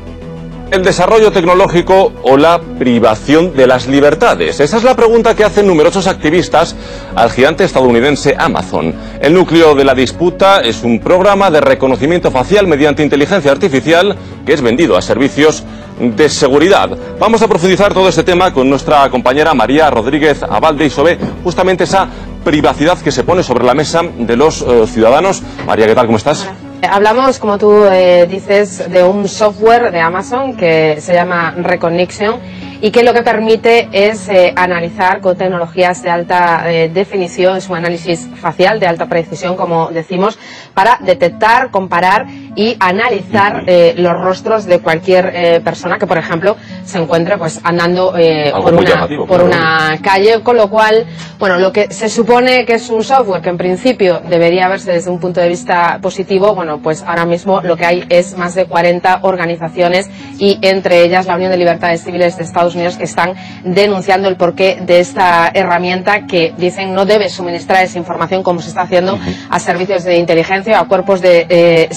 ¿El 0.70 0.84
desarrollo 0.84 1.32
tecnológico 1.32 2.12
o 2.22 2.36
la 2.36 2.60
privación 2.78 3.56
de 3.56 3.66
las 3.66 3.86
libertades? 3.86 4.60
Esa 4.60 4.76
es 4.76 4.84
la 4.84 4.94
pregunta 4.94 5.34
que 5.34 5.42
hacen 5.42 5.66
numerosos 5.66 6.06
activistas 6.06 6.76
al 7.14 7.30
gigante 7.30 7.64
estadounidense 7.64 8.36
Amazon. 8.38 8.94
El 9.18 9.32
núcleo 9.32 9.74
de 9.74 9.86
la 9.86 9.94
disputa 9.94 10.60
es 10.60 10.82
un 10.82 11.00
programa 11.00 11.50
de 11.50 11.62
reconocimiento 11.62 12.30
facial 12.30 12.66
mediante 12.66 13.02
inteligencia 13.02 13.50
artificial 13.50 14.14
que 14.44 14.52
es 14.52 14.60
vendido 14.60 14.98
a 14.98 15.00
servicios 15.00 15.64
de 15.98 16.28
seguridad. 16.28 16.90
Vamos 17.18 17.40
a 17.40 17.48
profundizar 17.48 17.94
todo 17.94 18.10
este 18.10 18.22
tema 18.22 18.52
con 18.52 18.68
nuestra 18.68 19.08
compañera 19.08 19.54
María 19.54 19.88
Rodríguez 19.88 20.42
Abalde 20.42 20.84
y 20.84 20.90
sobre 20.90 21.18
justamente 21.42 21.84
esa 21.84 22.08
privacidad 22.44 22.98
que 22.98 23.10
se 23.10 23.24
pone 23.24 23.42
sobre 23.42 23.64
la 23.64 23.72
mesa 23.72 24.02
de 24.02 24.36
los 24.36 24.60
eh, 24.60 24.86
ciudadanos. 24.86 25.42
María, 25.66 25.86
¿qué 25.86 25.94
tal? 25.94 26.04
¿Cómo 26.04 26.18
estás? 26.18 26.46
Hablamos, 26.82 27.38
como 27.40 27.58
tú 27.58 27.84
eh, 27.90 28.26
dices, 28.30 28.90
de 28.90 29.02
un 29.02 29.26
software 29.26 29.90
de 29.90 30.00
Amazon 30.00 30.56
que 30.56 31.00
se 31.00 31.12
llama 31.12 31.52
Recognition 31.56 32.36
y 32.80 32.92
que 32.92 33.02
lo 33.02 33.12
que 33.12 33.22
permite 33.22 33.88
es 33.92 34.28
eh, 34.28 34.52
analizar 34.54 35.20
con 35.20 35.36
tecnologías 35.36 36.02
de 36.02 36.10
alta 36.10 36.70
eh, 36.72 36.88
definición, 36.88 37.56
es 37.56 37.68
un 37.68 37.76
análisis 37.76 38.28
facial 38.36 38.78
de 38.78 38.86
alta 38.86 39.06
precisión, 39.06 39.56
como 39.56 39.88
decimos, 39.88 40.38
para 40.74 40.98
detectar, 41.00 41.72
comparar 41.72 42.26
y 42.58 42.76
analizar 42.80 43.62
eh, 43.68 43.94
los 43.96 44.20
rostros 44.20 44.66
de 44.66 44.80
cualquier 44.80 45.62
persona 45.62 45.96
que, 45.96 46.08
por 46.08 46.18
ejemplo, 46.18 46.56
se 46.84 46.98
encuentre 46.98 47.38
pues 47.38 47.60
andando 47.62 48.12
por, 48.60 48.74
una, 48.74 49.08
por 49.28 49.42
una 49.42 49.98
calle, 50.02 50.42
con 50.42 50.56
lo 50.56 50.68
cual, 50.68 51.06
bueno, 51.38 51.58
lo 51.58 51.72
que 51.72 51.92
se 51.92 52.08
supone 52.08 52.66
que 52.66 52.74
es 52.74 52.90
un 52.90 53.04
software 53.04 53.40
que 53.42 53.50
en 53.50 53.58
principio 53.58 54.20
debería 54.28 54.66
verse 54.68 54.90
desde 54.92 55.08
un 55.08 55.20
punto 55.20 55.40
de 55.40 55.48
vista 55.48 56.00
positivo, 56.02 56.54
bueno, 56.54 56.80
pues 56.82 57.02
ahora 57.02 57.24
mismo 57.24 57.60
lo 57.60 57.76
que 57.76 57.84
hay 57.84 58.04
es 58.08 58.36
más 58.36 58.54
de 58.54 58.66
40 58.66 59.20
organizaciones 59.22 60.10
y 60.38 60.58
entre 60.62 61.04
ellas 61.04 61.26
la 61.26 61.36
Unión 61.36 61.52
de 61.52 61.58
Libertades 61.58 62.02
Civiles 62.02 62.36
de 62.36 62.44
Estados 62.44 62.74
Unidos 62.74 62.96
que 62.96 63.04
están 63.04 63.34
denunciando 63.64 64.28
el 64.28 64.36
porqué 64.36 64.78
de 64.80 65.00
esta 65.00 65.50
herramienta 65.54 66.26
que 66.26 66.52
dicen 66.56 66.94
no 66.94 67.04
debe 67.04 67.28
suministrar 67.28 67.84
esa 67.84 67.98
información 67.98 68.42
como 68.42 68.60
se 68.60 68.68
está 68.68 68.82
haciendo 68.82 69.18
a 69.50 69.58
servicios 69.60 70.04
de 70.04 70.16
inteligencia 70.16 70.80
o 70.80 70.84
a 70.84 70.88
cuerpos 70.88 71.20
de 71.20 71.46
eh, 71.48 71.88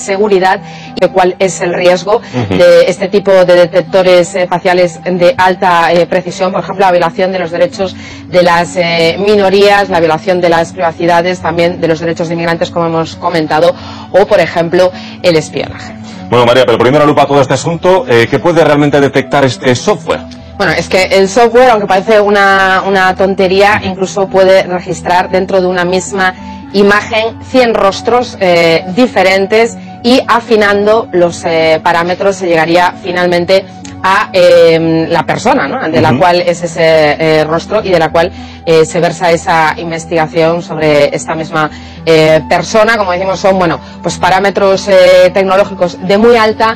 seguridad 0.60 0.62
y 0.96 1.08
cuál 1.08 1.36
es 1.40 1.62
el 1.62 1.74
riesgo 1.74 2.22
de 2.50 2.86
este 2.88 3.08
tipo 3.08 3.32
de 3.32 3.56
detectores 3.56 4.36
eh, 4.36 4.48
faciales 4.48 5.00
de 5.04 5.34
alta 5.38 5.92
eh, 5.94 6.06
precisión, 6.06 6.52
por 6.52 6.62
ejemplo, 6.62 6.86
la 6.86 6.92
violación 6.92 7.32
de 7.32 7.40
los 7.40 7.52
derechos 7.52 7.96
de 8.28 8.44
las 8.44 8.78
minorías, 9.20 9.90
la 9.90 10.00
violación 10.00 10.42
de 10.42 10.50
las 10.50 10.74
privacidades, 10.74 11.40
también 11.40 11.82
de 11.82 11.88
los 11.88 12.00
derechos 12.00 12.28
de 12.28 12.36
inmigrantes, 12.36 12.72
como 12.72 12.86
hemos 12.88 13.16
comentado, 13.16 13.74
o, 14.12 14.26
por 14.26 14.40
ejemplo, 14.40 14.92
el 15.22 15.36
espionaje. 15.36 15.94
Bueno, 16.30 16.46
María, 16.46 16.66
pero 16.66 16.78
primero 16.78 17.06
lupa 17.06 17.26
todo 17.26 17.42
este 17.42 17.54
asunto. 17.56 18.06
¿Qué 18.06 18.40
puede 18.40 18.64
realmente 18.64 19.02
detectar 19.02 19.44
este 19.44 19.76
software? 19.76 20.22
Bueno, 20.58 20.74
es 20.74 20.88
que 20.88 21.04
el 21.04 21.28
software, 21.28 21.72
aunque 21.72 21.88
parece 21.88 22.22
una, 22.22 22.84
una 22.88 23.16
tontería, 23.16 23.82
incluso 23.84 24.28
puede 24.28 24.64
registrar 24.64 25.30
dentro 25.30 25.60
de 25.60 25.68
una 25.68 25.84
misma 25.84 26.34
imagen 26.74 27.42
100 27.44 27.74
rostros 27.74 28.38
eh, 28.40 28.86
diferentes 28.96 29.78
y 30.04 30.22
afinando 30.28 31.08
los 31.12 31.44
eh, 31.46 31.80
parámetros 31.84 32.36
se 32.36 32.48
llegaría 32.48 32.94
finalmente 33.02 33.66
a 34.04 34.30
em, 34.34 35.08
la 35.10 35.24
persona 35.26 35.68
¿no? 35.68 35.90
de 35.90 36.02
la 36.02 36.18
cual 36.18 36.42
es 36.42 36.64
ese 36.64 36.82
eh, 37.20 37.44
rostro 37.44 37.84
y 37.84 37.90
de 37.90 38.00
la 38.00 38.12
cual 38.12 38.32
eh, 38.66 38.86
se 38.86 39.00
versa 39.00 39.32
esa 39.32 39.76
investigación 39.78 40.62
sobre 40.62 41.16
esta 41.16 41.36
misma 41.36 41.70
eh, 42.06 42.42
persona. 42.50 42.98
Como 42.98 43.12
decimos, 43.12 43.40
son 43.40 43.58
bueno, 43.60 43.80
pues 44.02 44.18
parámetros 44.18 44.90
tecnológicos 45.34 45.98
de 46.08 46.18
muy 46.18 46.36
alta 46.36 46.76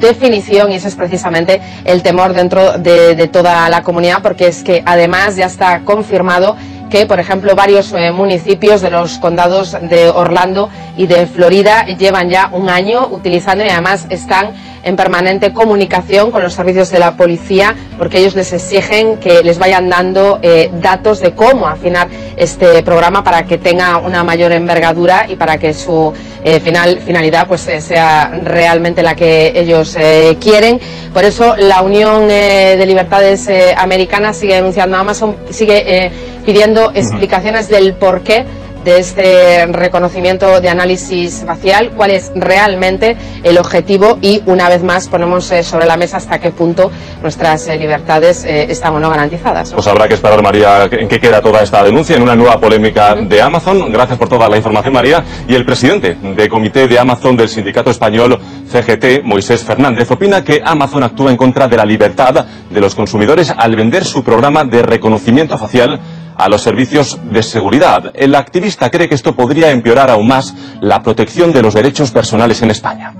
definición 0.00 0.72
y 0.72 0.76
ese 0.76 0.88
es 0.88 0.96
precisamente 0.96 1.60
el 1.84 2.02
temor 2.02 2.32
dentro 2.32 2.78
de, 2.78 3.14
de 3.14 3.28
toda 3.28 3.68
la 3.68 3.82
comunidad 3.82 4.22
porque 4.22 4.48
es 4.48 4.62
que 4.62 4.82
además 4.84 5.36
ya 5.36 5.46
está 5.46 5.80
confirmado 5.80 6.56
que, 6.90 7.06
por 7.06 7.20
ejemplo, 7.20 7.54
varios 7.54 7.94
municipios 8.12 8.80
de 8.80 8.90
los 8.90 9.18
condados 9.18 9.76
de 9.80 10.08
Orlando 10.08 10.68
y 10.96 11.06
de 11.06 11.26
Florida 11.26 11.86
llevan 11.86 12.28
ya 12.28 12.50
un 12.52 12.68
año 12.68 13.08
utilizando 13.10 13.64
y 13.64 13.68
además 13.68 14.06
están 14.10 14.50
en 14.82 14.96
permanente 14.96 15.52
comunicación 15.52 16.30
con 16.30 16.42
los 16.42 16.54
servicios 16.54 16.90
de 16.90 16.98
la 16.98 17.16
policía 17.16 17.74
porque 17.98 18.18
ellos 18.18 18.34
les 18.34 18.52
exigen 18.52 19.18
que 19.18 19.42
les 19.42 19.58
vayan 19.58 19.88
dando 19.88 20.38
eh, 20.42 20.70
datos 20.80 21.20
de 21.20 21.32
cómo 21.32 21.66
afinar 21.66 22.08
este 22.36 22.82
programa 22.82 23.22
para 23.22 23.44
que 23.44 23.58
tenga 23.58 23.98
una 23.98 24.24
mayor 24.24 24.52
envergadura 24.52 25.26
y 25.28 25.36
para 25.36 25.58
que 25.58 25.74
su 25.74 26.12
eh, 26.44 26.60
final, 26.60 27.00
finalidad 27.00 27.46
pues 27.46 27.66
eh, 27.68 27.80
sea 27.80 28.40
realmente 28.42 29.02
la 29.02 29.14
que 29.14 29.52
ellos 29.54 29.96
quieren. 30.40 30.80
Por 31.12 31.24
eso 31.24 31.56
la 31.56 31.82
Unión 31.82 32.28
de 32.28 32.84
Libertades 32.86 33.48
Americanas 33.76 34.36
sigue 34.36 34.54
denunciando 34.54 34.96
a 34.96 35.00
Amazon, 35.00 35.36
sigue 35.50 36.10
pidiendo 36.44 36.92
explicaciones 36.94 37.68
del 37.68 37.94
por 37.94 38.22
qué 38.22 38.46
de 38.84 38.98
este 38.98 39.66
reconocimiento 39.66 40.60
de 40.60 40.68
análisis 40.68 41.42
facial, 41.46 41.92
cuál 41.96 42.10
es 42.12 42.32
realmente 42.34 43.16
el 43.42 43.58
objetivo 43.58 44.18
y 44.20 44.42
una 44.46 44.68
vez 44.68 44.82
más 44.82 45.08
ponemos 45.08 45.50
eh, 45.50 45.62
sobre 45.62 45.86
la 45.86 45.96
mesa 45.96 46.16
hasta 46.16 46.38
qué 46.38 46.50
punto 46.50 46.90
nuestras 47.22 47.68
eh, 47.68 47.76
libertades 47.76 48.44
eh, 48.44 48.70
están 48.70 48.94
o 48.94 49.00
no 49.00 49.10
garantizadas. 49.10 49.72
Pues 49.72 49.86
habrá 49.86 50.08
que 50.08 50.14
esperar, 50.14 50.42
María, 50.42 50.88
en 50.90 51.08
qué 51.08 51.20
queda 51.20 51.40
toda 51.40 51.62
esta 51.62 51.82
denuncia 51.82 52.16
en 52.16 52.22
una 52.22 52.34
nueva 52.34 52.58
polémica 52.58 53.14
de 53.14 53.42
Amazon. 53.42 53.92
Gracias 53.92 54.18
por 54.18 54.28
toda 54.28 54.48
la 54.48 54.56
información, 54.56 54.94
María. 54.94 55.24
Y 55.48 55.54
el 55.54 55.64
presidente 55.64 56.16
del 56.20 56.48
comité 56.48 56.88
de 56.88 56.98
Amazon 56.98 57.36
del 57.36 57.48
sindicato 57.48 57.90
español 57.90 58.38
CGT, 58.70 59.22
Moisés 59.24 59.62
Fernández, 59.62 60.10
opina 60.10 60.42
que 60.44 60.62
Amazon 60.64 61.02
actúa 61.02 61.30
en 61.30 61.36
contra 61.36 61.68
de 61.68 61.76
la 61.76 61.84
libertad 61.84 62.46
de 62.70 62.80
los 62.80 62.94
consumidores 62.94 63.52
al 63.56 63.76
vender 63.76 64.04
su 64.04 64.22
programa 64.22 64.64
de 64.64 64.82
reconocimiento 64.82 65.58
facial 65.58 66.00
a 66.40 66.48
los 66.48 66.62
servicios 66.62 67.18
de 67.30 67.42
seguridad. 67.42 68.12
El 68.14 68.34
activista 68.34 68.90
cree 68.90 69.08
que 69.08 69.14
esto 69.14 69.34
podría 69.36 69.70
empeorar 69.70 70.10
aún 70.10 70.26
más 70.26 70.54
la 70.80 71.02
protección 71.02 71.52
de 71.52 71.62
los 71.62 71.74
derechos 71.74 72.10
personales 72.10 72.62
en 72.62 72.70
España. 72.70 73.12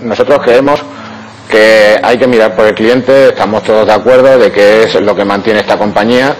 Nosotros 0.00 0.38
creemos 0.42 0.80
que 1.48 1.98
hay 2.02 2.16
que 2.18 2.26
mirar 2.26 2.54
por 2.54 2.66
el 2.66 2.74
cliente, 2.74 3.28
estamos 3.28 3.62
todos 3.64 3.86
de 3.86 3.92
acuerdo 3.92 4.38
de 4.38 4.50
que 4.52 4.84
es 4.84 4.94
lo 5.00 5.14
que 5.14 5.24
mantiene 5.24 5.60
esta 5.60 5.76
compañía, 5.76 6.34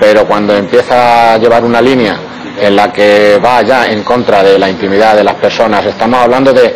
pero 0.00 0.26
cuando 0.26 0.56
empieza 0.56 1.34
a 1.34 1.38
llevar 1.38 1.62
una 1.62 1.80
línea 1.80 2.18
en 2.58 2.74
la 2.74 2.90
que 2.90 3.38
va 3.44 3.60
ya 3.62 3.86
en 3.86 4.02
contra 4.02 4.42
de 4.42 4.58
la 4.58 4.68
intimidad 4.68 5.14
de 5.14 5.24
las 5.24 5.34
personas, 5.34 5.84
estamos 5.84 6.20
hablando 6.20 6.52
de, 6.54 6.74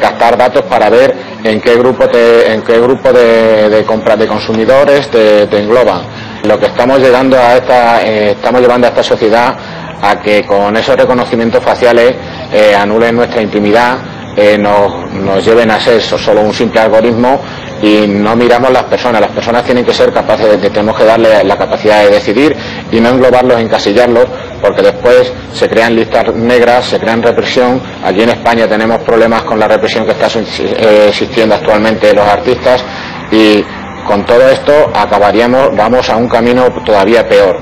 captar 0.00 0.36
datos 0.36 0.62
para 0.64 0.90
ver 0.90 1.14
en 1.42 1.60
qué 1.60 1.76
grupo, 1.76 2.04
en 2.12 2.62
qué 2.62 2.80
grupo 2.80 3.12
de, 3.12 3.70
de, 3.70 4.16
de 4.16 4.26
consumidores 4.26 5.08
te 5.08 5.58
engloban 5.58 6.29
lo 6.44 6.58
que 6.58 6.66
estamos 6.66 6.98
llegando 6.98 7.36
a 7.38 7.56
esta, 7.56 8.02
eh, 8.02 8.30
estamos 8.32 8.60
llevando 8.60 8.86
a 8.86 8.90
esta 8.90 9.02
sociedad 9.02 9.56
a 10.02 10.20
que 10.20 10.44
con 10.46 10.76
esos 10.76 10.96
reconocimientos 10.96 11.62
faciales 11.62 12.14
eh, 12.52 12.74
anulen 12.74 13.16
nuestra 13.16 13.42
intimidad, 13.42 13.98
eh, 14.36 14.56
nos, 14.56 15.44
lleven 15.44 15.70
a 15.70 15.80
ser 15.80 16.00
solo 16.00 16.40
un 16.40 16.54
simple 16.54 16.80
algoritmo 16.80 17.40
y 17.82 18.06
no 18.06 18.34
miramos 18.36 18.70
las 18.70 18.84
personas. 18.84 19.20
Las 19.20 19.32
personas 19.32 19.64
tienen 19.64 19.84
que 19.84 19.92
ser 19.92 20.12
capaces 20.12 20.60
de, 20.60 20.70
tenemos 20.70 20.96
que 20.96 21.04
darle 21.04 21.44
la 21.44 21.58
capacidad 21.58 22.04
de 22.04 22.10
decidir 22.10 22.56
y 22.90 23.00
no 23.00 23.10
englobarlos, 23.10 23.60
encasillarlos, 23.60 24.26
porque 24.62 24.82
después 24.82 25.32
se 25.52 25.68
crean 25.68 25.94
listas 25.94 26.34
negras, 26.34 26.86
se 26.86 26.98
crean 26.98 27.22
represión. 27.22 27.82
Aquí 28.04 28.22
en 28.22 28.30
España 28.30 28.66
tenemos 28.66 28.98
problemas 29.00 29.42
con 29.42 29.58
la 29.58 29.68
represión 29.68 30.06
que 30.06 30.12
está 30.12 30.28
existiendo 31.06 31.54
actualmente 31.54 32.06
de 32.06 32.14
los 32.14 32.26
artistas 32.26 32.82
y 33.32 33.62
con 34.06 34.24
todo 34.26 34.48
esto 34.48 34.72
acabaríamos, 34.94 35.76
vamos 35.76 36.08
a 36.08 36.16
un 36.16 36.28
camino 36.28 36.70
todavía 36.84 37.28
peor 37.28 37.58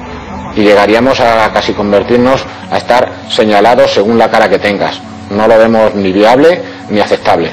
y 0.55 0.63
llegaríamos 0.63 1.21
a 1.21 1.53
casi 1.53 1.73
convertirnos 1.73 2.45
a 2.71 2.79
estar 2.79 3.13
señalados 3.29 3.93
según 3.93 4.19
la 4.19 4.31
cara 4.31 4.49
que 4.49 4.59
tengas. 4.59 5.01
No 5.31 5.47
lo 5.47 5.59
vemos 5.59 5.95
ni 5.95 6.13
viable 6.13 6.63
ni 6.91 7.01
aceptable. 7.01 7.53